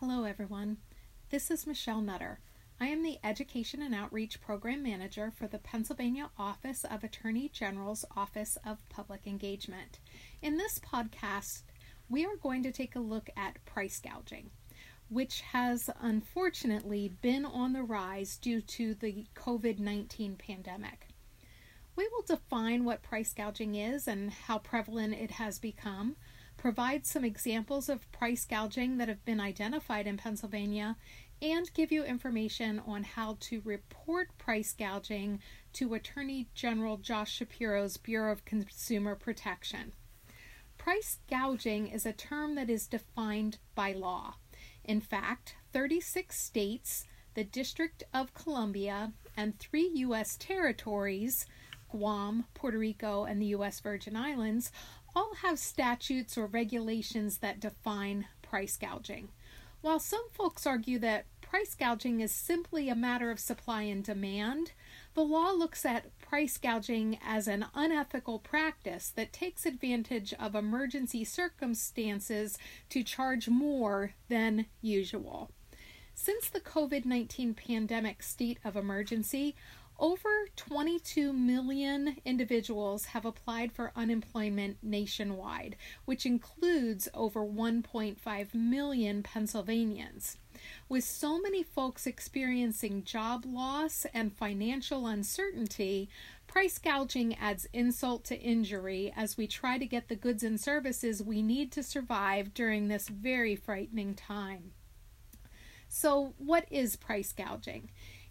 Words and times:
Hello, 0.00 0.24
everyone. 0.24 0.78
This 1.28 1.50
is 1.50 1.66
Michelle 1.66 2.00
Nutter. 2.00 2.40
I 2.80 2.86
am 2.86 3.02
the 3.02 3.18
Education 3.22 3.82
and 3.82 3.94
Outreach 3.94 4.40
Program 4.40 4.82
Manager 4.82 5.30
for 5.30 5.46
the 5.46 5.58
Pennsylvania 5.58 6.30
Office 6.38 6.86
of 6.90 7.04
Attorney 7.04 7.50
General's 7.50 8.06
Office 8.16 8.56
of 8.64 8.88
Public 8.88 9.26
Engagement. 9.26 9.98
In 10.40 10.56
this 10.56 10.78
podcast, 10.78 11.64
we 12.08 12.24
are 12.24 12.36
going 12.42 12.62
to 12.62 12.72
take 12.72 12.96
a 12.96 13.00
look 13.00 13.28
at 13.36 13.62
price 13.66 14.00
gouging, 14.00 14.48
which 15.10 15.42
has 15.42 15.90
unfortunately 16.00 17.12
been 17.20 17.44
on 17.44 17.74
the 17.74 17.82
rise 17.82 18.38
due 18.38 18.62
to 18.62 18.94
the 18.94 19.26
COVID 19.36 19.78
19 19.78 20.36
pandemic. 20.36 21.08
We 21.94 22.08
will 22.08 22.22
define 22.22 22.84
what 22.84 23.02
price 23.02 23.34
gouging 23.34 23.74
is 23.74 24.08
and 24.08 24.30
how 24.30 24.60
prevalent 24.60 25.12
it 25.12 25.32
has 25.32 25.58
become 25.58 26.16
provide 26.60 27.06
some 27.06 27.24
examples 27.24 27.88
of 27.88 28.12
price 28.12 28.44
gouging 28.44 28.98
that 28.98 29.08
have 29.08 29.24
been 29.24 29.40
identified 29.40 30.06
in 30.06 30.18
Pennsylvania, 30.18 30.94
and 31.40 31.72
give 31.72 31.90
you 31.90 32.04
information 32.04 32.78
on 32.86 33.02
how 33.02 33.38
to 33.40 33.62
report 33.64 34.36
price 34.36 34.74
gouging 34.78 35.40
to 35.72 35.94
Attorney 35.94 36.48
General 36.54 36.98
Josh 36.98 37.32
Shapiro's 37.32 37.96
Bureau 37.96 38.30
of 38.30 38.44
Consumer 38.44 39.14
Protection. 39.14 39.92
Price 40.76 41.20
gouging 41.30 41.86
is 41.88 42.04
a 42.04 42.12
term 42.12 42.56
that 42.56 42.68
is 42.68 42.86
defined 42.86 43.56
by 43.74 43.92
law. 43.92 44.34
In 44.84 45.00
fact, 45.00 45.54
36 45.72 46.38
states, 46.38 47.06
the 47.32 47.44
District 47.44 48.02
of 48.12 48.34
Columbia, 48.34 49.14
and 49.34 49.58
three 49.58 49.90
U.S. 49.94 50.36
territories, 50.36 51.46
Guam, 51.90 52.44
Puerto 52.54 52.78
Rico, 52.78 53.24
and 53.24 53.40
the 53.40 53.46
U.S. 53.46 53.80
Virgin 53.80 54.14
Islands, 54.14 54.70
all 55.14 55.34
have 55.42 55.58
statutes 55.58 56.36
or 56.38 56.46
regulations 56.46 57.38
that 57.38 57.60
define 57.60 58.26
price 58.42 58.76
gouging. 58.76 59.28
While 59.80 59.98
some 59.98 60.28
folks 60.32 60.66
argue 60.66 60.98
that 60.98 61.24
price 61.40 61.74
gouging 61.74 62.20
is 62.20 62.32
simply 62.32 62.88
a 62.88 62.94
matter 62.94 63.30
of 63.30 63.40
supply 63.40 63.82
and 63.82 64.04
demand, 64.04 64.72
the 65.14 65.24
law 65.24 65.50
looks 65.50 65.84
at 65.84 66.16
price 66.20 66.58
gouging 66.58 67.18
as 67.24 67.48
an 67.48 67.66
unethical 67.74 68.38
practice 68.38 69.10
that 69.16 69.32
takes 69.32 69.66
advantage 69.66 70.32
of 70.34 70.54
emergency 70.54 71.24
circumstances 71.24 72.56
to 72.90 73.02
charge 73.02 73.48
more 73.48 74.12
than 74.28 74.66
usual. 74.80 75.50
Since 76.14 76.50
the 76.50 76.60
COVID 76.60 77.06
19 77.06 77.54
pandemic 77.54 78.22
state 78.22 78.58
of 78.62 78.76
emergency, 78.76 79.56
over 80.00 80.48
22 80.56 81.32
million 81.32 82.16
individuals 82.24 83.04
have 83.06 83.26
applied 83.26 83.70
for 83.70 83.92
unemployment 83.94 84.78
nationwide, 84.82 85.76
which 86.06 86.24
includes 86.24 87.08
over 87.12 87.40
1.5 87.40 88.54
million 88.54 89.22
Pennsylvanians. 89.22 90.38
With 90.88 91.04
so 91.04 91.38
many 91.40 91.62
folks 91.62 92.06
experiencing 92.06 93.04
job 93.04 93.44
loss 93.46 94.06
and 94.14 94.32
financial 94.32 95.06
uncertainty, 95.06 96.08
price 96.46 96.78
gouging 96.78 97.36
adds 97.36 97.68
insult 97.72 98.24
to 98.24 98.40
injury 98.40 99.12
as 99.14 99.36
we 99.36 99.46
try 99.46 99.78
to 99.78 99.86
get 99.86 100.08
the 100.08 100.16
goods 100.16 100.42
and 100.42 100.58
services 100.58 101.22
we 101.22 101.42
need 101.42 101.70
to 101.72 101.82
survive 101.82 102.54
during 102.54 102.88
this 102.88 103.08
very 103.08 103.54
frightening 103.54 104.14
time. 104.14 104.72
So, 105.88 106.34
what 106.38 106.66
is 106.70 106.96
price 106.96 107.32
gouging? 107.32 107.90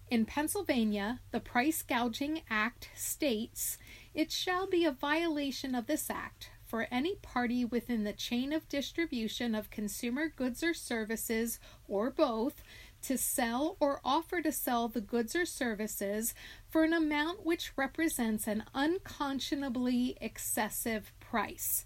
In 0.09 0.25
Pennsylvania, 0.25 1.19
the 1.29 1.39
Price 1.39 1.83
Gouging 1.83 2.41
Act 2.49 2.89
states 2.95 3.77
it 4.15 4.31
shall 4.31 4.65
be 4.65 4.83
a 4.83 4.91
violation 4.91 5.75
of 5.75 5.85
this 5.85 6.09
act 6.09 6.49
for 6.65 6.87
any 6.89 7.15
party 7.15 7.63
within 7.63 8.05
the 8.05 8.13
chain 8.13 8.51
of 8.51 8.67
distribution 8.67 9.53
of 9.53 9.69
consumer 9.69 10.27
goods 10.27 10.63
or 10.63 10.73
services, 10.73 11.59
or 11.87 12.09
both, 12.09 12.63
to 13.03 13.19
sell 13.19 13.77
or 13.79 14.01
offer 14.03 14.41
to 14.41 14.51
sell 14.51 14.87
the 14.87 15.01
goods 15.01 15.35
or 15.35 15.45
services 15.45 16.33
for 16.67 16.83
an 16.83 16.93
amount 16.93 17.45
which 17.45 17.77
represents 17.77 18.47
an 18.47 18.63
unconscionably 18.73 20.17
excessive 20.19 21.13
price. 21.19 21.85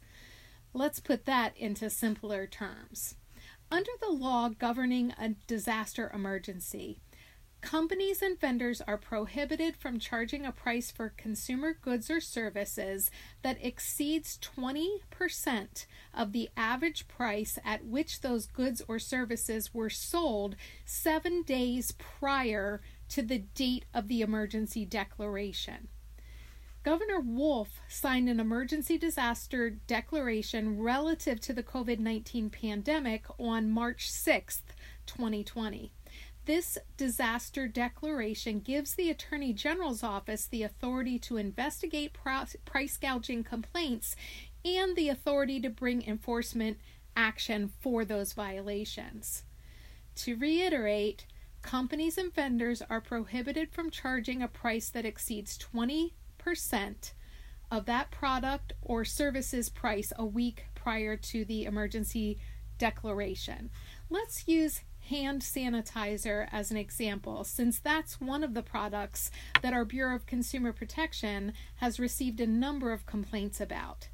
Let's 0.73 1.01
put 1.01 1.25
that 1.25 1.57
into 1.57 1.89
simpler 1.89 2.47
terms. 2.47 3.15
Under 3.69 3.91
the 3.99 4.11
law 4.11 4.49
governing 4.49 5.13
a 5.19 5.29
disaster 5.47 6.09
emergency, 6.13 6.99
Companies 7.63 8.21
and 8.21 8.37
vendors 8.37 8.81
are 8.81 8.97
prohibited 8.97 9.77
from 9.77 9.97
charging 9.97 10.45
a 10.45 10.51
price 10.51 10.91
for 10.91 11.13
consumer 11.15 11.73
goods 11.73 12.11
or 12.11 12.19
services 12.19 13.09
that 13.41 13.57
exceeds 13.61 14.37
20% 14.37 15.85
of 16.13 16.33
the 16.33 16.49
average 16.57 17.07
price 17.07 17.57
at 17.63 17.85
which 17.85 18.19
those 18.19 18.47
goods 18.47 18.81
or 18.89 18.99
services 18.99 19.73
were 19.73 19.89
sold 19.89 20.57
seven 20.83 21.41
days 21.41 21.93
prior 21.93 22.81
to 23.07 23.21
the 23.21 23.39
date 23.39 23.85
of 23.93 24.09
the 24.09 24.19
emergency 24.19 24.83
declaration. 24.83 25.87
Governor 26.83 27.21
Wolf 27.21 27.79
signed 27.87 28.27
an 28.27 28.41
emergency 28.41 28.97
disaster 28.97 29.69
declaration 29.69 30.81
relative 30.81 31.39
to 31.39 31.53
the 31.53 31.63
COVID 31.63 31.99
19 31.99 32.49
pandemic 32.49 33.23
on 33.39 33.71
March 33.71 34.11
6, 34.11 34.63
2020. 35.05 35.93
This 36.45 36.77
disaster 36.97 37.69
declaration 37.69 38.59
gives 38.59 38.95
the 38.95 39.09
Attorney 39.09 39.53
General's 39.53 40.03
office 40.03 40.45
the 40.45 40.63
authority 40.63 41.17
to 41.19 41.37
investigate 41.37 42.13
price 42.13 42.97
gouging 42.97 43.45
complaints 43.45 44.15
and 44.65 44.95
the 44.95 45.07
authority 45.07 45.61
to 45.61 45.69
bring 45.69 46.05
enforcement 46.05 46.79
action 47.15 47.71
for 47.79 48.03
those 48.03 48.33
violations. 48.33 49.43
To 50.15 50.35
reiterate, 50.35 51.25
companies 51.61 52.17
and 52.17 52.33
vendors 52.33 52.81
are 52.89 53.01
prohibited 53.01 53.71
from 53.71 53.89
charging 53.89 54.41
a 54.41 54.47
price 54.49 54.89
that 54.89 55.05
exceeds 55.05 55.57
20% 55.57 56.11
of 57.71 57.85
that 57.85 58.11
product 58.11 58.73
or 58.81 59.05
services 59.05 59.69
price 59.69 60.11
a 60.17 60.25
week 60.25 60.65
prior 60.75 61.15
to 61.15 61.45
the 61.45 61.63
emergency 61.63 62.37
declaration. 62.77 63.69
Let's 64.09 64.47
use 64.47 64.81
hand 65.09 65.41
sanitizer 65.41 66.47
as 66.51 66.71
an 66.71 66.77
example, 66.77 67.43
since 67.43 67.79
that's 67.79 68.21
one 68.21 68.43
of 68.43 68.53
the 68.53 68.63
products 68.63 69.31
that 69.61 69.73
our 69.73 69.85
Bureau 69.85 70.15
of 70.15 70.25
Consumer 70.25 70.71
Protection 70.73 71.53
has 71.77 71.99
received 71.99 72.39
a 72.39 72.47
number 72.47 72.91
of 72.91 73.05
complaints 73.05 73.59
about. 73.59 74.09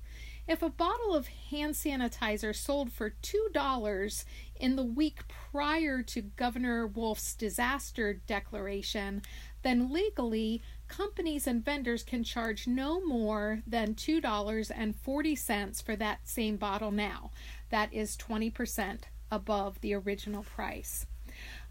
If 0.48 0.64
a 0.64 0.70
bottle 0.70 1.14
of 1.14 1.28
hand 1.28 1.76
sanitizer 1.76 2.56
sold 2.56 2.92
for 2.92 3.14
$2 3.22 4.26
in 4.60 4.76
the 4.76 4.84
week 4.84 5.20
prior 5.28 6.02
to 6.02 6.22
Governor 6.24 6.88
Wolf's 6.88 7.36
disaster 7.36 8.22
declaration, 8.26 9.22
then 9.62 9.94
legally 9.94 10.64
companies 10.88 11.46
and 11.46 11.64
vendors 11.64 12.02
can 12.02 12.24
charge 12.24 12.66
no 12.66 13.00
more 13.06 13.62
than 13.68 13.94
$2.40 13.94 15.84
for 15.84 15.96
that 15.96 16.28
same 16.28 16.58
bottle 16.58 16.90
now. 16.90 17.30
That 17.70 17.94
is 17.94 18.18
20% 18.18 19.02
above 19.32 19.82
the 19.82 19.94
original 19.94 20.44
price. 20.44 21.06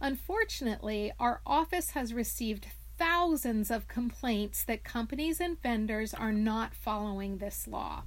Unfortunately, 0.00 1.12
our 1.18 1.40
office 1.46 1.90
has 1.90 2.14
received 2.14 2.68
thousands 2.98 3.70
of 3.70 3.88
complaints 3.88 4.64
that 4.64 4.84
companies 4.84 5.40
and 5.40 5.60
vendors 5.62 6.12
are 6.12 6.32
not 6.32 6.74
following 6.74 7.38
this 7.38 7.68
law. 7.68 8.02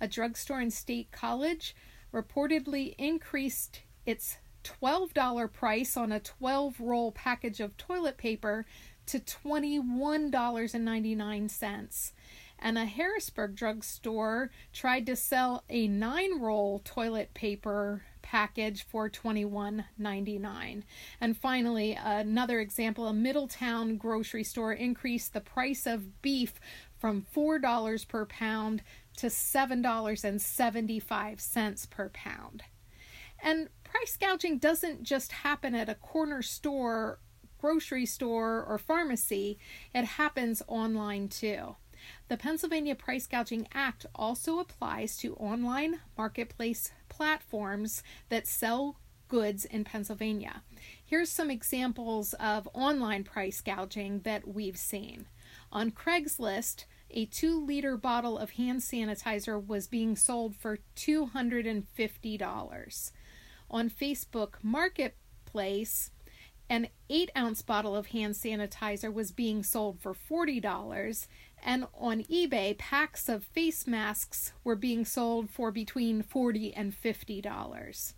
A 0.00 0.06
drugstore 0.06 0.60
in 0.60 0.70
State 0.70 1.10
College 1.10 1.74
reportedly 2.12 2.94
increased 2.98 3.82
its 4.06 4.38
$12 4.64 5.52
price 5.52 5.96
on 5.96 6.12
a 6.12 6.20
12 6.20 6.80
roll 6.80 7.10
package 7.12 7.60
of 7.60 7.76
toilet 7.76 8.18
paper 8.18 8.66
to 9.06 9.18
$21.99. 9.18 12.12
And 12.62 12.76
a 12.76 12.84
Harrisburg 12.84 13.56
drugstore 13.56 14.50
tried 14.72 15.06
to 15.06 15.16
sell 15.16 15.64
a 15.70 15.88
nine 15.88 16.38
roll 16.40 16.82
toilet 16.84 17.32
paper 17.32 18.02
package 18.22 18.84
for 18.86 19.08
$21.99. 19.08 20.82
And 21.20 21.36
finally, 21.36 21.98
another 22.00 22.60
example 22.60 23.06
a 23.06 23.14
Middletown 23.14 23.96
grocery 23.96 24.44
store 24.44 24.74
increased 24.74 25.32
the 25.32 25.40
price 25.40 25.86
of 25.86 26.20
beef 26.20 26.60
from 26.98 27.24
$4 27.34 28.08
per 28.08 28.26
pound 28.26 28.82
to 29.20 29.26
$7.75 29.26 31.90
per 31.90 32.08
pound. 32.08 32.62
And 33.42 33.68
price 33.84 34.16
gouging 34.18 34.56
doesn't 34.58 35.02
just 35.02 35.32
happen 35.32 35.74
at 35.74 35.90
a 35.90 35.94
corner 35.94 36.42
store, 36.42 37.18
grocery 37.58 38.06
store, 38.06 38.64
or 38.64 38.78
pharmacy, 38.78 39.58
it 39.94 40.04
happens 40.04 40.62
online 40.66 41.28
too. 41.28 41.76
The 42.28 42.38
Pennsylvania 42.38 42.94
Price 42.94 43.26
Gouging 43.26 43.68
Act 43.74 44.06
also 44.14 44.58
applies 44.58 45.18
to 45.18 45.34
online 45.34 46.00
marketplace 46.16 46.92
platforms 47.10 48.02
that 48.30 48.46
sell 48.46 48.96
goods 49.28 49.66
in 49.66 49.84
Pennsylvania. 49.84 50.62
Here's 51.04 51.28
some 51.28 51.50
examples 51.50 52.32
of 52.34 52.70
online 52.72 53.24
price 53.24 53.60
gouging 53.60 54.20
that 54.20 54.48
we've 54.48 54.78
seen. 54.78 55.26
On 55.70 55.90
Craigslist, 55.90 56.86
a 57.12 57.26
two 57.26 57.64
liter 57.64 57.96
bottle 57.96 58.38
of 58.38 58.52
hand 58.52 58.80
sanitizer 58.80 59.64
was 59.64 59.88
being 59.88 60.16
sold 60.16 60.56
for 60.56 60.78
$250. 60.96 63.12
On 63.70 63.90
Facebook 63.90 64.54
Marketplace, 64.62 66.10
an 66.68 66.88
8 67.08 67.30
ounce 67.36 67.62
bottle 67.62 67.96
of 67.96 68.08
hand 68.08 68.34
sanitizer 68.34 69.12
was 69.12 69.32
being 69.32 69.62
sold 69.62 70.00
for 70.00 70.14
$40, 70.14 71.26
and 71.64 71.86
on 71.98 72.22
eBay, 72.24 72.76
packs 72.78 73.28
of 73.28 73.44
face 73.44 73.86
masks 73.86 74.52
were 74.62 74.76
being 74.76 75.04
sold 75.04 75.50
for 75.50 75.70
between 75.70 76.22
40 76.22 76.74
and 76.74 76.94
$50. 76.94 78.14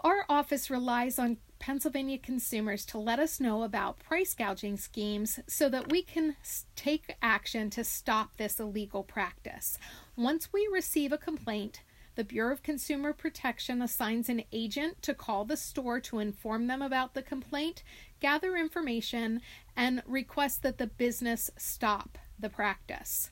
Our 0.00 0.26
office 0.28 0.70
relies 0.70 1.18
on 1.18 1.38
Pennsylvania 1.58 2.18
consumers 2.18 2.84
to 2.86 2.98
let 2.98 3.18
us 3.18 3.40
know 3.40 3.62
about 3.62 3.98
price 3.98 4.34
gouging 4.34 4.76
schemes 4.76 5.40
so 5.46 5.68
that 5.70 5.90
we 5.90 6.02
can 6.02 6.36
take 6.76 7.16
action 7.22 7.70
to 7.70 7.82
stop 7.82 8.36
this 8.36 8.60
illegal 8.60 9.02
practice. 9.02 9.78
Once 10.14 10.52
we 10.52 10.68
receive 10.70 11.12
a 11.12 11.18
complaint, 11.18 11.82
the 12.14 12.24
Bureau 12.24 12.52
of 12.52 12.62
Consumer 12.62 13.12
Protection 13.12 13.82
assigns 13.82 14.28
an 14.28 14.44
agent 14.52 15.02
to 15.02 15.14
call 15.14 15.44
the 15.44 15.56
store 15.56 16.00
to 16.00 16.18
inform 16.18 16.66
them 16.66 16.82
about 16.82 17.14
the 17.14 17.22
complaint, 17.22 17.82
gather 18.20 18.56
information, 18.56 19.40
and 19.76 20.02
request 20.06 20.62
that 20.62 20.78
the 20.78 20.86
business 20.86 21.50
stop 21.56 22.18
the 22.38 22.48
practice. 22.48 23.30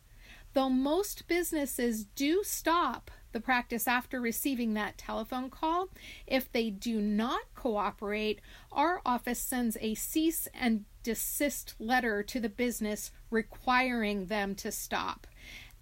Though 0.54 0.70
most 0.70 1.26
businesses 1.26 2.04
do 2.04 2.44
stop 2.44 3.10
the 3.32 3.40
practice 3.40 3.88
after 3.88 4.20
receiving 4.20 4.74
that 4.74 4.96
telephone 4.96 5.50
call, 5.50 5.88
if 6.28 6.50
they 6.50 6.70
do 6.70 7.00
not 7.00 7.42
cooperate, 7.56 8.40
our 8.70 9.02
office 9.04 9.40
sends 9.40 9.76
a 9.80 9.94
cease 9.94 10.46
and 10.54 10.84
desist 11.02 11.74
letter 11.80 12.22
to 12.22 12.38
the 12.38 12.48
business 12.48 13.10
requiring 13.30 14.26
them 14.26 14.54
to 14.54 14.70
stop. 14.70 15.26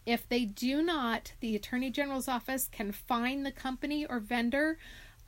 If 0.07 0.27
they 0.27 0.47
do 0.47 0.83
not, 0.83 1.35
the 1.41 1.55
Attorney 1.55 1.91
General's 1.91 2.27
office 2.27 2.67
can 2.67 2.93
fine 2.93 3.43
the 3.43 3.53
company 3.53 4.07
or 4.07 4.21
vendor 4.21 4.79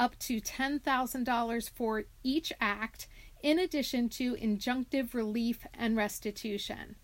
up 0.00 0.19
to 0.20 0.41
$10,000 0.41 1.70
for 1.70 2.05
each 2.23 2.52
act, 2.61 3.06
in 3.43 3.58
addition 3.58 4.08
to 4.08 4.37
injunctive 4.37 5.12
relief 5.12 5.67
and 5.75 5.96
restitution. 5.99 6.96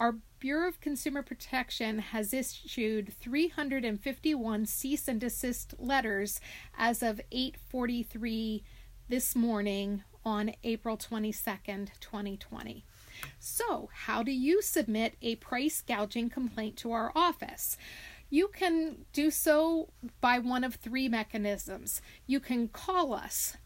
Our 0.00 0.16
Bureau 0.38 0.66
of 0.66 0.80
Consumer 0.80 1.22
Protection 1.22 1.98
has 1.98 2.32
issued 2.32 3.12
351 3.20 4.64
cease 4.64 5.06
and 5.06 5.20
desist 5.20 5.74
letters 5.78 6.40
as 6.78 7.02
of 7.02 7.20
8:43 7.30 8.64
this 9.10 9.36
morning 9.36 10.02
on 10.24 10.54
April 10.64 10.96
22nd, 10.96 11.90
2020. 12.00 12.86
So, 13.38 13.90
how 13.92 14.22
do 14.22 14.32
you 14.32 14.62
submit 14.62 15.16
a 15.20 15.36
price 15.36 15.82
gouging 15.82 16.30
complaint 16.30 16.78
to 16.78 16.92
our 16.92 17.12
office? 17.14 17.76
You 18.30 18.48
can 18.48 19.04
do 19.12 19.30
so 19.30 19.92
by 20.22 20.38
one 20.38 20.64
of 20.64 20.76
three 20.76 21.10
mechanisms. 21.10 22.00
You 22.26 22.40
can 22.40 22.68
call 22.68 23.12
us 23.12 23.58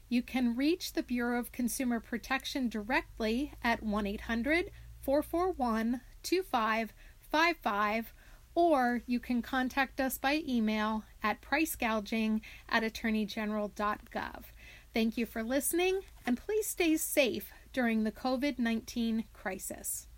You 0.10 0.24
can 0.24 0.56
reach 0.56 0.94
the 0.94 1.04
Bureau 1.04 1.38
of 1.38 1.52
Consumer 1.52 2.00
Protection 2.00 2.70
directly 2.70 3.54
at 3.64 3.84
1 3.84 4.08
800 4.08 4.72
441 5.02 6.02
2555 6.30 8.14
or 8.54 9.02
you 9.08 9.20
can 9.20 9.42
contact 9.42 10.00
us 10.00 10.20
by 10.20 10.44
email 10.48 11.04
at 11.24 11.42
pricegouging 11.42 12.42
at 12.68 12.84
attorneygeneral.gov. 12.84 14.44
Thank 14.94 15.18
you 15.18 15.26
for 15.26 15.42
listening 15.44 16.02
and 16.26 16.38
please 16.38 16.68
stay 16.68 16.98
safe 16.98 17.52
during 17.74 18.04
the 18.04 18.12
COVID 18.12 18.60
19 18.60 19.24
crisis. 19.34 20.09